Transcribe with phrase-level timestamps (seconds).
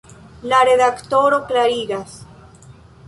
[0.53, 2.17] La redaktoro klarigas.